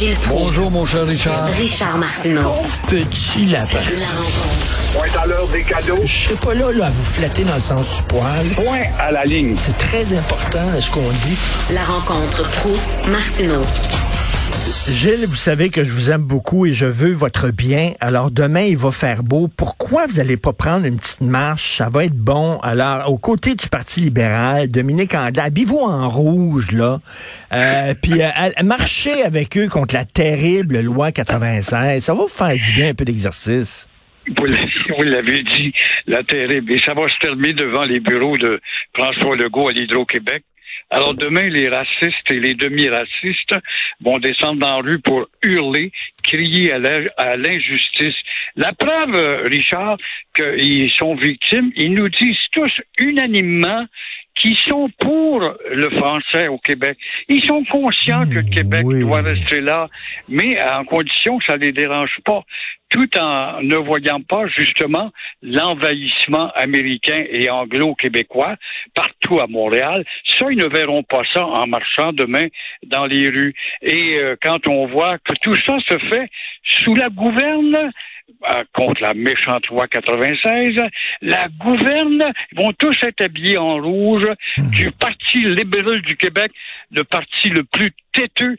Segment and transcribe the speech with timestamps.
[0.00, 0.44] Gilles Proulx.
[0.44, 1.44] Bonjour, mon cher Richard.
[1.48, 2.54] Richard Martineau.
[2.88, 3.76] Petit lapin.
[3.98, 4.92] La rencontre.
[4.94, 5.98] Point à l'heure des cadeaux.
[6.06, 8.46] Je serai pas là, là à vous flatter dans le sens du poil.
[8.56, 9.54] Point à la ligne.
[9.56, 11.36] C'est très important ce qu'on dit.
[11.74, 12.70] La rencontre pro
[13.10, 13.62] martineau
[14.88, 17.92] Gilles, vous savez que je vous aime beaucoup et je veux votre bien.
[18.00, 19.48] Alors demain, il va faire beau.
[19.48, 21.76] Pourquoi vous n'allez pas prendre une petite marche?
[21.76, 22.58] Ça va être bon.
[22.62, 26.98] Alors, aux côtés du Parti libéral, Dominique Anglade, habillez-vous en rouge, là.
[27.52, 32.02] Euh, puis euh, marchez avec eux contre la terrible loi 96.
[32.02, 33.86] Ça va vous faire du bien un peu d'exercice.
[34.36, 35.72] Vous l'avez dit,
[36.06, 36.72] la terrible.
[36.72, 38.60] Et ça va se terminer devant les bureaux de
[38.94, 40.42] François Legault à l'Hydro-Québec.
[40.90, 43.54] Alors demain, les racistes et les demi-racistes
[44.00, 45.92] vont descendre dans la rue pour hurler,
[46.24, 48.16] crier à l'injustice.
[48.56, 49.98] La preuve, Richard,
[50.34, 53.86] qu'ils sont victimes, ils nous disent tous unanimement
[54.40, 56.96] qu'ils sont pour le français au Québec.
[57.28, 59.84] Ils sont conscients que le Québec doit rester là,
[60.28, 62.42] mais en condition que ça les dérange pas
[62.90, 68.56] tout en ne voyant pas justement l'envahissement américain et anglo-québécois
[68.94, 70.04] partout à Montréal.
[70.26, 72.48] Ça, ils ne verront pas ça en marchant demain
[72.84, 73.54] dans les rues.
[73.82, 76.28] Et euh, quand on voit que tout ça se fait
[76.64, 77.92] sous la gouverne
[78.72, 80.80] contre la méchante loi 96,
[81.22, 84.28] la gouverne vont tous être habillés en rouge
[84.72, 86.52] du Parti libéral du Québec,
[86.90, 88.56] le parti le plus têteux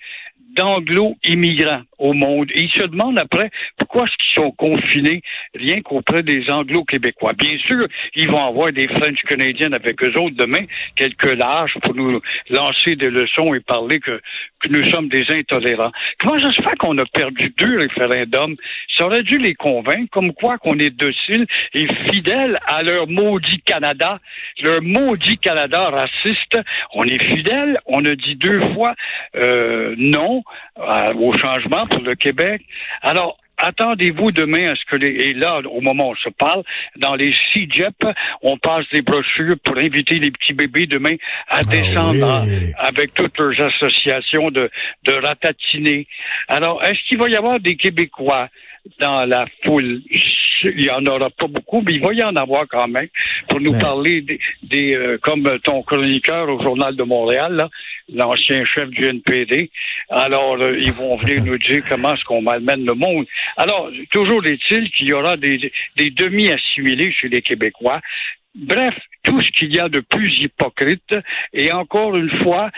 [0.55, 2.51] d'anglo-immigrants au monde.
[2.55, 5.21] Et ils se demandent après pourquoi est-ce qu'ils sont confinés
[5.55, 7.33] rien qu'auprès des anglo-québécois?
[7.37, 11.95] Bien sûr, ils vont avoir des French canadiens avec eux autres demain, quelques lâches pour
[11.95, 14.19] nous lancer des leçons et parler que,
[14.59, 15.91] que nous sommes des intolérants.
[16.19, 18.55] Comment ça se fait qu'on a perdu deux référendums?
[18.95, 23.61] Ça aurait dû les convaincre, comme quoi qu'on est docile et fidèle à leur maudit
[23.61, 24.19] Canada,
[24.61, 26.59] leur maudit Canada raciste.
[26.93, 28.95] On est fidèle, on a dit deux fois
[29.35, 30.43] euh, non
[31.15, 32.63] au changement pour le Québec.
[33.01, 36.63] Alors, attendez-vous demain à ce que les, et là, au moment où on se parle,
[36.97, 38.03] dans les CIGEP,
[38.41, 41.15] on passe des brochures pour inviter les petits bébés demain
[41.47, 42.43] à Ah descendre
[42.77, 44.69] avec toutes leurs associations de,
[45.03, 46.07] de ratatiner.
[46.47, 48.49] Alors, est-ce qu'il va y avoir des Québécois
[48.99, 50.01] dans la foule?
[50.63, 53.07] Il y en aura pas beaucoup, mais il va y en avoir quand même
[53.49, 57.67] pour nous parler des, des euh, comme ton chroniqueur au Journal de Montréal,
[58.13, 59.71] l'ancien chef du NPD.
[60.09, 63.25] Alors, euh, ils vont venir nous dire comment est-ce qu'on malmène le monde.
[63.57, 67.99] Alors, toujours est-il qu'il y aura des, des demi-assimilés chez les Québécois.
[68.53, 71.15] Bref, tout ce qu'il y a de plus hypocrite.
[71.53, 72.69] Et encore une fois,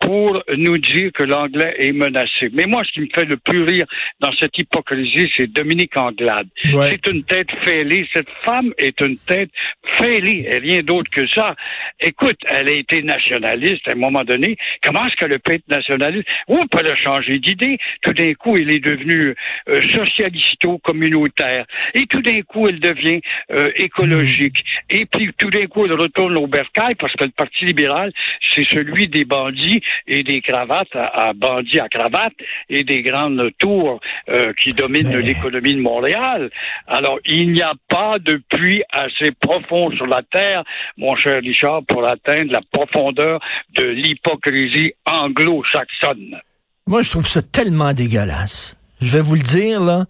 [0.00, 2.48] pour nous dire que l'anglais est menacé.
[2.52, 3.86] Mais moi, ce qui me fait le plus rire
[4.20, 6.48] dans cette hypocrisie, c'est Dominique Anglade.
[6.72, 6.90] Ouais.
[6.90, 8.08] C'est une tête fêlée.
[8.12, 9.50] Cette femme est une tête
[9.96, 11.54] fêlée et rien d'autre que ça.
[12.00, 14.56] Écoute, elle a été nationaliste à un moment donné.
[14.82, 16.26] Comment est-ce qu'elle peut être nationaliste?
[16.48, 17.78] Ou elle a changé d'idée.
[18.02, 19.34] Tout d'un coup, elle est devenue
[19.68, 21.66] euh, socialisto-communautaire.
[21.94, 23.20] Et tout d'un coup, elle devient
[23.52, 24.64] euh, écologique.
[24.88, 28.12] Et puis, tout d'un coup, elle retourne au bercail parce que le Parti libéral,
[28.54, 32.34] c'est celui des bandits et des cravates à, à bandits à cravate
[32.68, 36.50] et des grandes tours euh, qui dominent Mais- l'économie de Montréal.
[36.86, 40.64] Alors, il n'y a pas de puits assez profond sur la terre,
[40.96, 43.40] mon cher Richard, pour atteindre la profondeur
[43.76, 46.40] de l'hypocrisie anglo-saxonne.
[46.86, 48.76] Moi, je trouve ça tellement dégueulasse.
[49.00, 50.04] Je vais vous le dire, là,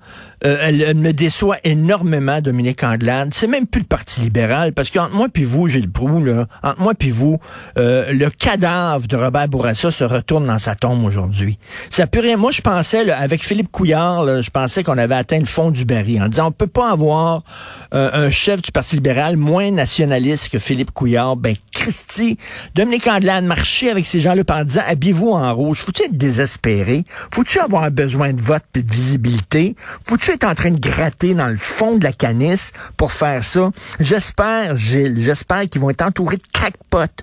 [0.44, 3.30] euh, elle, elle me déçoit énormément, Dominique Anglade.
[3.32, 6.80] C'est même plus le Parti libéral, parce qu'entre moi puis vous, Gilles Proux, là, entre
[6.80, 7.38] moi puis vous,
[7.78, 11.58] euh, le cadavre de Robert Bourassa se retourne dans sa tombe aujourd'hui.
[11.90, 12.36] Ça peut rien.
[12.36, 15.70] Moi, je pensais, là, avec Philippe Couillard, là, je pensais qu'on avait atteint le fond
[15.70, 17.42] du baril, en disant, on peut pas avoir
[17.94, 21.36] euh, un chef du Parti libéral moins nationaliste que Philippe Couillard.
[21.36, 22.36] Ben, Christy,
[22.74, 25.78] Dominique Anglade, marcher avec ces gens-là en disant, habillez-vous en rouge.
[25.78, 27.04] Faut-tu être désespéré?
[27.30, 29.76] Faut-tu avoir un besoin de vote et de visibilité?
[30.06, 33.70] Faut-tu être en train de gratter dans le fond de la canisse pour faire ça?
[34.00, 37.22] J'espère, Gilles, j'espère qu'ils vont être entourés de crackpots,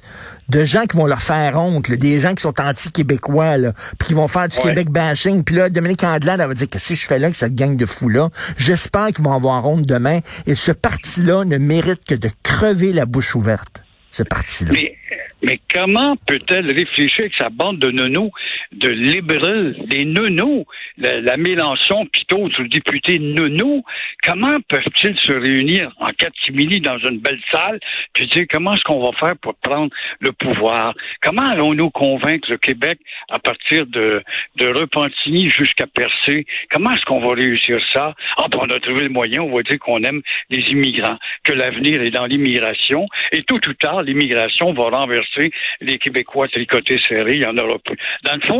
[0.49, 3.55] de gens qui vont leur faire honte, là, des gens qui sont anti-québécois,
[3.99, 4.63] puis qui vont faire du Ouais.
[4.63, 5.43] Québec bashing.
[5.43, 7.85] Puis là, Dominique elle va dire, qu'est-ce que je fais là avec cette gang de
[7.85, 8.29] fous-là?
[8.57, 10.19] J'espère qu'ils vont avoir honte demain.
[10.45, 13.83] Et ce parti-là ne mérite que de crever la bouche ouverte.
[14.11, 14.71] Ce parti-là.
[14.73, 14.95] Mais,
[15.43, 18.31] mais comment peut-elle réfléchir avec sa bande de nonos,
[18.71, 20.65] de libéraux, des nonos,
[20.97, 23.83] la, la Mélenchon, Pitot, le député nono,
[24.23, 27.79] comment peuvent-ils se réunir en catimini dans une belle salle,
[28.13, 30.93] puis dire comment est-ce qu'on va faire pour prendre le pouvoir?
[31.21, 32.99] Comment allons-nous convaincre le Québec
[33.29, 34.21] à partir de,
[34.55, 36.45] de Repentigny jusqu'à Percé?
[36.71, 38.15] Comment est-ce qu'on va réussir ça?
[38.37, 41.53] Ah, ben, on a trouvé le moyen, on va dire qu'on aime les immigrants, que
[41.53, 47.35] l'avenir est dans l'immigration, et tôt ou tard, l'immigration va renverser les Québécois tricotés serrés,
[47.35, 47.97] il y en aura plus.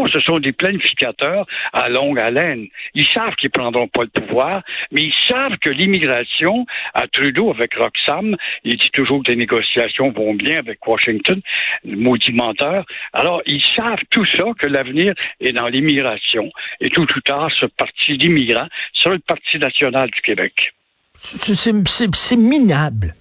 [0.07, 2.67] Ce sont des planificateurs à longue haleine.
[2.93, 4.61] Ils savent qu'ils prendront pas le pouvoir,
[4.91, 10.11] mais ils savent que l'immigration, à Trudeau avec Roxham, il dit toujours que les négociations
[10.11, 11.41] vont bien avec Washington,
[11.85, 12.85] maudit menteur.
[13.13, 16.51] Alors, ils savent tout ça, que l'avenir est dans l'immigration.
[16.79, 20.73] Et tout ou tard, ce parti d'immigrants sera le Parti national du Québec.
[21.23, 23.13] C'est minable.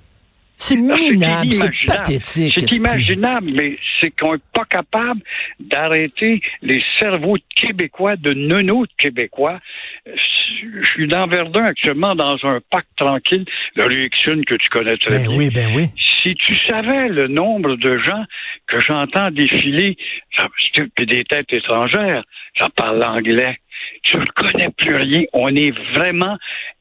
[0.59, 2.55] C'est Ah, minable, c'est pathétique.
[2.59, 5.21] C'est imaginable, mais c'est qu'on n'est pas capable
[5.61, 9.61] d'arrêter les cerveaux de Québécois, de nonos de Québécois.
[10.07, 13.45] Je suis dans Verdun actuellement dans un parc tranquille,
[13.75, 15.37] le rue Exune que tu connais très Ben bien.
[15.37, 15.89] oui, ben oui.
[16.23, 18.25] Si tu savais le nombre de gens
[18.67, 19.97] que j'entends défiler,
[20.37, 20.49] ça-
[20.95, 22.25] puis des têtes étrangères,
[22.59, 23.59] j'en parle anglais,
[24.03, 25.23] tu ne connais plus rien.
[25.33, 26.37] On est vraiment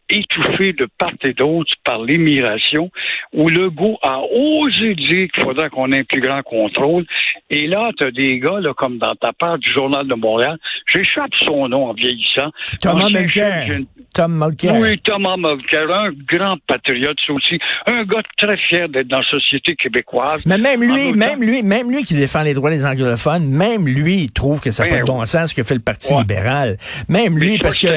[0.09, 2.89] étouffé de part et d'autre par l'immigration,
[3.33, 7.05] où le goût a osé dire qu'il faudrait qu'on ait un plus grand contrôle.
[7.49, 10.57] Et là, tu as des gars, là, comme dans ta part du Journal de Montréal,
[10.87, 12.51] j'échappe son nom en vieillissant.
[12.81, 13.79] Thomas Mulcair.
[14.13, 14.75] Tom Mulcair.
[14.79, 19.25] oui, Thomas Mulcair, un grand patriote, c'est aussi un gars très fier d'être dans la
[19.29, 20.41] société québécoise.
[20.45, 24.13] Mais même lui, même lui, même lui qui défend les droits des anglophones, même lui
[24.23, 26.13] il trouve que ça n'a Ben pas de bon sens ce que fait le Parti
[26.13, 26.19] Ouais.
[26.21, 26.77] libéral.
[27.09, 27.87] Même lui, parce que...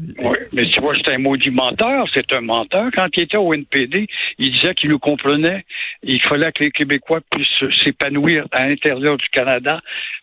[0.00, 2.90] Oui, mais tu vois, c'est un maudit menteur, c'est un menteur.
[2.94, 4.06] Quand il était au NPD,
[4.38, 5.64] il disait qu'il nous comprenait.
[6.02, 9.80] Il fallait que les Québécois puissent s'épanouir à l'intérieur du Canada,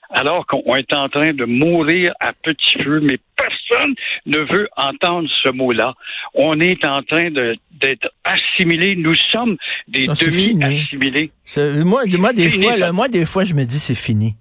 [0.09, 3.93] alors qu'on est en train de mourir à petit feu, mais personne
[4.25, 5.93] ne veut entendre ce mot-là.
[6.35, 8.95] On est en train d'être assimilés.
[8.95, 9.57] Nous sommes
[9.89, 11.31] des demi-assimilés.
[11.83, 14.35] Moi, moi, des fois, là, moi, des fois, je me dis c'est fini.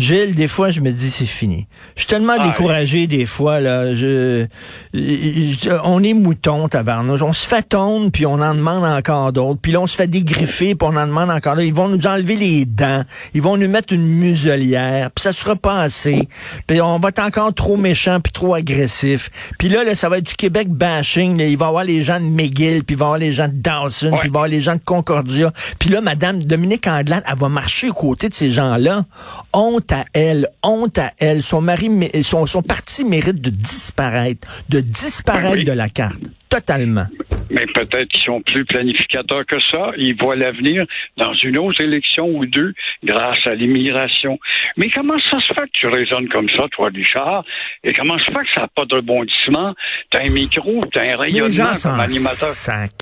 [0.00, 1.66] Gilles, des fois, je me dis c'est fini.
[1.94, 3.94] Je suis tellement Ah, découragé des fois là.
[3.94, 4.46] Je,
[4.94, 7.22] je- on est mouton, tabarnouche.
[7.22, 9.60] On se fait tondre puis on en demande encore d'autres.
[9.60, 11.66] Puis là, on se fait dégriffer puis on en demande encore d'autres.
[11.66, 13.04] Ils vont nous enlever les dents.
[13.34, 15.10] Ils vont nous mettre une muselière.
[15.10, 16.28] Puis ça sera pas assez.
[16.66, 19.30] Puis on va être encore trop méchant puis trop agressif.
[19.58, 21.36] Puis là, là, ça va être du Québec bashing.
[21.38, 21.46] là.
[21.46, 23.48] Il va y avoir les gens de McGill puis il va y avoir les gens
[23.48, 24.18] de Dawson Ouais.
[24.20, 25.52] puis il va y avoir les gens de Concordia.
[25.78, 29.04] Puis là, Madame Dominique Anglade, elle va marcher aux côtés de ces gens-là.
[29.52, 31.42] Honte à elle, honte à elle.
[31.42, 31.90] Son mari,
[32.22, 35.64] son, son parti mérite de disparaître, de disparaître Oui.
[35.64, 36.20] de la carte,
[36.50, 37.06] totalement.
[37.48, 39.90] Mais peut-être qu'ils sont plus planificateurs que ça.
[39.96, 40.84] Ils voient l'avenir
[41.16, 44.38] dans une autre élection ou deux grâce à l'immigration.
[44.76, 47.44] Mais comment ça se fait que tu raisonnes comme ça, toi, Richard?
[47.82, 49.74] Et comment ça se fait que ça n'a pas de rebondissement?
[50.10, 52.48] T'as un micro, t'as un Les rayonnement gens comme animateur.
[52.50, 52.92] sac.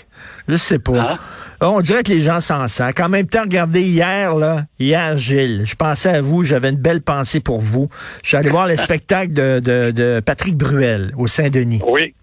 [0.48, 0.92] Je sais pas.
[0.98, 1.14] Hein?
[1.60, 3.00] On dirait que les gens s'en sacent.
[3.00, 7.02] En même temps, regardez hier, là, hier, Gilles, je pensais à vous, j'avais une belle
[7.02, 7.88] pensée pour vous.
[8.22, 11.80] Je suis allé voir le spectacle de, de, de Patrick Bruel au Saint-Denis.
[11.86, 12.14] Oui.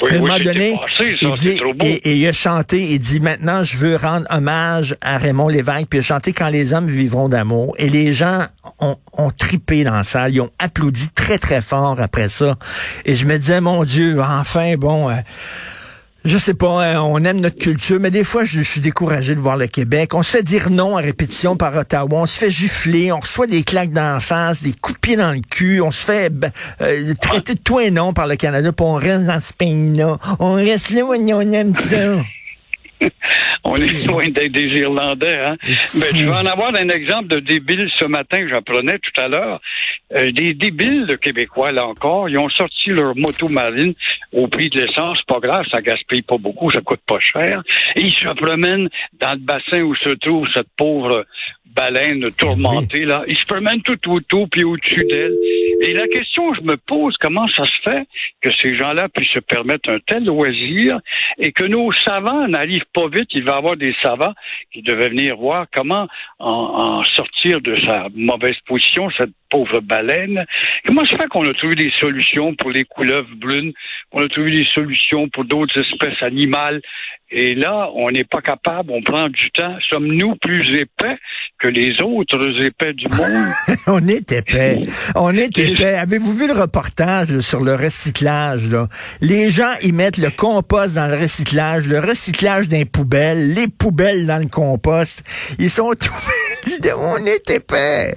[0.00, 1.60] Oui, à un oui, moment c'était donné, passé, ça, il dit,
[2.02, 5.98] et il a chanté, il dit, maintenant, je veux rendre hommage à Raymond Lévesque, puis
[5.98, 7.74] il a chanté Quand les hommes vivront d'amour.
[7.78, 8.46] Et les gens
[8.78, 12.56] ont, ont tripé dans la salle, ils ont applaudi très, très fort après ça.
[13.04, 15.10] Et je me disais, mon Dieu, enfin, bon...
[15.10, 15.14] euh,
[16.24, 19.40] je sais pas, hein, on aime notre culture, mais des fois, je, suis découragé de
[19.40, 20.14] voir le Québec.
[20.14, 23.46] On se fait dire non à répétition par Ottawa, on se fait gifler, on reçoit
[23.46, 26.52] des claques d'en face, des coups de pied dans le cul, on se fait ben,
[26.80, 30.18] euh, traiter de tout et non par le Canada, puis on reste dans ce pays-là.
[30.38, 32.22] On reste là où on aime ça.
[33.64, 35.56] On est loin d'être des Irlandais, hein?
[35.62, 39.60] Ben, tu vas en avoir un exemple de débile ce matin, j'apprenais tout à l'heure.
[40.14, 43.94] Euh, des débiles de Québécois, là encore, ils ont sorti leur moto marine
[44.32, 47.62] au prix de l'essence, pas grave, ça gaspille pas beaucoup, ça coûte pas cher.
[47.96, 48.88] Et ils se promènent
[49.20, 51.24] dans le bassin où se trouve cette pauvre
[51.74, 53.22] baleine tourmentée, là.
[53.26, 55.34] Ils se promènent tout autour puis au-dessus d'elle.
[55.80, 58.06] Et la question, je me pose, comment ça se fait
[58.40, 61.00] que ces gens-là puissent se permettre un tel loisir
[61.38, 63.28] et que nos savants n'arrivent pas vite.
[63.32, 64.34] Il va avoir des savants
[64.72, 66.08] qui devaient venir voir comment
[66.38, 70.44] en, sortir de sa mauvaise position, cette pauvre baleine.
[70.86, 73.72] Comment se fait qu'on a trouvé des solutions pour les couleuvres brunes,
[74.10, 76.80] qu'on a trouvé des solutions pour d'autres espèces animales,
[77.34, 79.74] et là, on n'est pas capable, on prend du temps.
[79.88, 81.16] Sommes-nous plus épais
[81.58, 83.52] que les autres épais du monde?
[83.86, 84.82] on est épais.
[85.14, 85.94] On est épais.
[85.94, 88.70] Avez-vous vu le reportage là, sur le recyclage?
[88.70, 88.88] Là?
[89.22, 93.66] Les gens, ils mettent le compost dans le recyclage, le recyclage dans les poubelles, les
[93.66, 95.24] poubelles dans le compost.
[95.58, 96.12] Ils sont tout...
[96.96, 98.14] on est épais.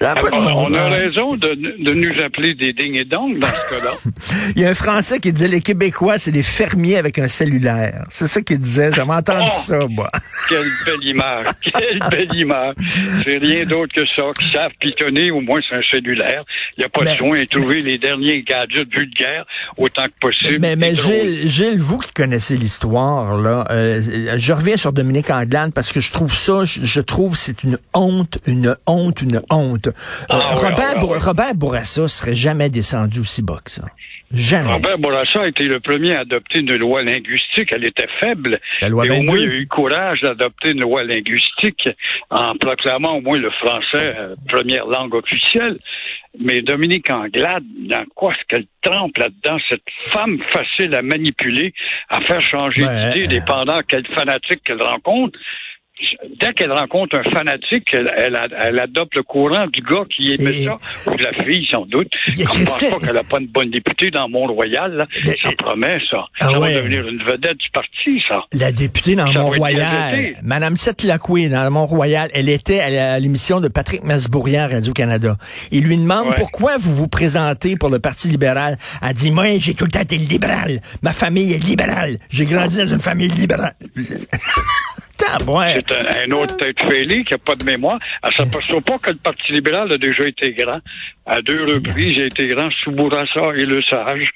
[0.00, 3.04] Ça a pas de bon on a raison de, de nous appeler des dignes et
[3.04, 3.94] dans ce cas-là.
[4.56, 8.04] Il y a un Français qui disait les Québécois, c'est des fermiers avec un cellulaire.
[8.10, 8.90] C'est ça qu'il disait.
[8.92, 9.50] J'avais entendu Oh!
[9.52, 10.08] ça, moi.
[10.48, 11.46] Quelle belle image.
[11.62, 12.74] Quelle belle image.
[13.24, 14.22] C'est rien d'autre que ça.
[14.38, 16.42] Qui savent pitonner, au moins c'est un cellulaire.
[16.76, 19.44] Il n'y a pas Mais- de soin de trouver les derniers gadgets vulgaires
[19.76, 20.58] autant que possible.
[20.60, 24.00] Mais, mais Gilles, vous qui connaissez l'histoire, là, euh,
[24.36, 27.68] je reviens sur Dominique Anglade parce que je trouve ça, je, je trouve c'est C'est
[27.68, 29.86] une honte, une honte, une honte.
[29.88, 29.92] Euh,
[30.28, 31.18] Ah oui, Robert, ah ah oui.
[31.20, 33.82] Robert Bourassa serait jamais descendu aussi bas que ça.
[34.34, 34.72] Jamais.
[34.72, 37.68] Robert Bourassa a été le premier à adopter une loi linguistique.
[37.70, 38.58] Elle était faible.
[38.80, 39.38] La loi et au moins, 22.
[39.46, 41.88] il a eu le courage d'adopter une loi linguistique
[42.30, 45.78] en proclamant au moins le français euh, première langue officielle.
[46.40, 49.58] Mais Dominique Anglade, dans quoi est-ce qu'elle trempe là-dedans?
[49.68, 51.74] Cette femme facile à manipuler,
[52.08, 53.12] à faire changer Ouais.
[53.12, 55.38] d'idée, dépendant quel fanatique qu'elle rencontre?
[56.40, 60.62] Dès qu'elle rencontre un fanatique, elle, elle, elle adopte le courant du gars qui aimait
[60.62, 62.10] Et- ça, ou de la fille, sans doute.
[62.28, 65.06] Il y a Je ne pense pas qu'elle n'a pas une bonne députée dans Mont-Royal.
[65.24, 66.24] Mais- Ça promet, ça.
[66.40, 66.74] Ah ça ouais.
[66.74, 68.42] va devenir une vedette du parti, ça.
[68.52, 70.34] La députée dans Mont-Royal.
[70.42, 75.36] Madame Seth Lacoué dans Mont-Royal, elle était à l'émission de Patrick Masbourian à Radio-Canada.
[75.70, 76.34] Il lui demande Ouais.
[76.36, 78.76] pourquoi vous vous présentez pour le Parti libéral.
[79.02, 80.80] Elle dit, moi, j'ai tout le temps été libéral.
[81.02, 82.18] Ma famille est libérale.
[82.30, 83.74] J'ai grandi dans une famille libérale.
[85.74, 87.98] C'est un, un autre tête fêlée qui n'a pas de mémoire.
[88.22, 90.80] Elle s'aperçoit pas que le Parti libéral a déjà été grand.
[91.26, 94.28] À deux reprises, il a été grand sous Bourassa et Le Sage.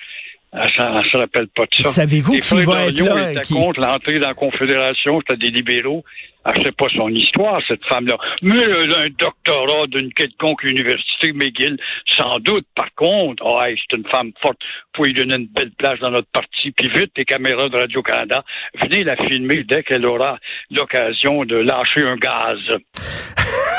[0.53, 1.89] Elle s'en- elle se rappelle pas de ça.
[1.91, 6.05] Savez-vous qui va être là, qui- contre l'entrée dans la Confédération, c'était des libéraux.
[6.47, 8.17] Elle sait pas son histoire, cette femme-là.
[8.43, 11.77] Mais elle a un doctorat d'une quelconque université McGill,
[12.17, 12.67] sans doute.
[12.75, 14.59] Par contre, oh, c'est une femme forte.
[14.97, 16.71] Faut lui donner une belle place dans notre parti.
[16.73, 18.45] Puis vite, les caméras de Radio-Canada,
[18.81, 20.39] venez la filmer dès qu'elle aura
[20.71, 22.59] l'occasion de lâcher un gaz.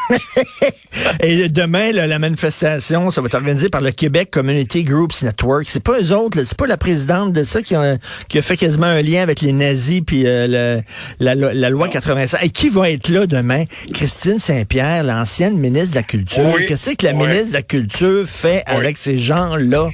[1.20, 5.64] Et demain, là, la manifestation, ça va être organisé par le Québec Community Groups Network.
[5.68, 7.96] C'est pas eux autres, c'est pas la présidente de ça qui a,
[8.28, 10.82] qui a fait quasiment un lien avec les nazis puis euh, le-
[11.20, 12.38] la, la loi 85.
[12.42, 13.64] Et qui va être là demain?
[13.92, 16.52] Christine Saint-Pierre, l'ancienne ministre de la Culture.
[16.54, 16.66] Oui.
[16.66, 17.26] Qu'est-ce que la Oui.
[17.26, 18.74] ministre de la Culture fait Oui.
[18.76, 19.88] avec ces gens-là?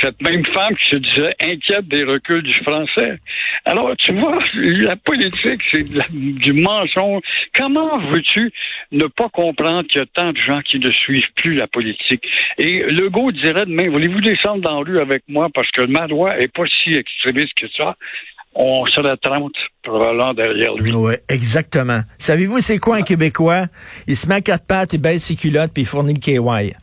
[0.00, 3.18] Cette même femme qui se disait inquiète des reculs du français.
[3.64, 7.22] Alors, tu vois, la politique, c'est du mensonge.
[7.54, 8.52] Comment veux-tu
[8.92, 12.24] ne pas comprendre qu'il y a tant de gens qui ne suivent plus la politique?
[12.58, 16.38] Et Legault dirait demain, voulez-vous descendre dans la rue avec moi parce que ma loi
[16.38, 17.96] est pas si extrémiste que ça?
[18.54, 20.92] On serait 30 probablement derrière lui.
[20.92, 22.00] Oui, exactement.
[22.18, 23.66] Savez-vous c'est quoi un Québécois?
[24.06, 26.74] Il se met à quatre pattes, il baisse ses culottes puis il fournit le KY.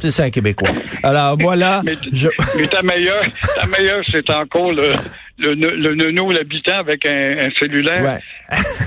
[0.00, 0.70] C'est ça un Québécois.
[1.02, 2.28] Alors voilà, Mais, je...
[2.56, 3.24] mais ta meilleure,
[3.56, 4.94] ta meilleure, c'est encore le,
[5.40, 8.02] le, le nono, l'habitant avec un, un cellulaire.
[8.02, 8.20] Ouais.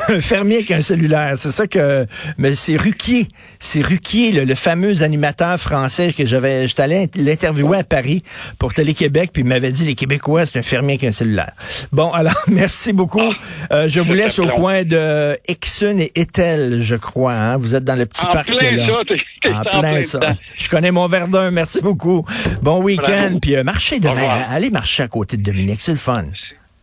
[0.16, 2.06] un fermier avec un cellulaire, c'est ça que.
[2.38, 3.28] Mais c'est Ruquier,
[3.60, 6.68] c'est Ruquier, le, le fameux animateur français que j'avais.
[6.68, 8.24] J'étais allé l'interviewer à Paris
[8.60, 11.54] pour Télé-Québec, puis il m'avait dit les Québécois, c'est un fermier avec un cellulaire.
[11.92, 13.34] Bon, alors merci beaucoup.
[13.72, 17.34] Euh, je vous laisse au coin de Exxon et Etel, je crois.
[17.34, 17.58] Hein?
[17.58, 18.88] Vous êtes dans le petit En parc plein là.
[18.88, 20.20] ça, en en plein plein ça.
[20.58, 21.52] Je connais mon Verdun.
[21.52, 22.26] Merci beaucoup.
[22.62, 23.38] Bon week-end.
[23.42, 24.46] Puis euh, marchez demain.
[24.50, 26.26] Allez marcher à côté de Dominique, c'est le fun.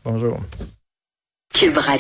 [0.05, 0.39] Bonjour.
[1.53, 1.89] Cube Radio.